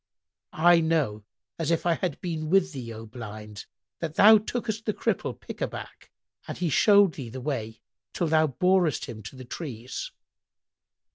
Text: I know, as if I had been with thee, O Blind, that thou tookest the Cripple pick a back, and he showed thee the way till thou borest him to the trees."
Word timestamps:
I 0.53 0.79
know, 0.79 1.25
as 1.59 1.69
if 1.69 1.85
I 1.85 1.93
had 1.93 2.19
been 2.21 2.49
with 2.49 2.73
thee, 2.73 2.91
O 2.91 3.05
Blind, 3.05 3.67
that 3.99 4.15
thou 4.15 4.39
tookest 4.39 4.85
the 4.85 4.95
Cripple 4.95 5.39
pick 5.39 5.61
a 5.61 5.67
back, 5.67 6.09
and 6.47 6.57
he 6.57 6.71
showed 6.71 7.13
thee 7.13 7.29
the 7.29 7.39
way 7.39 7.81
till 8.11 8.25
thou 8.25 8.47
borest 8.47 9.05
him 9.05 9.21
to 9.21 9.35
the 9.35 9.45
trees." 9.45 10.09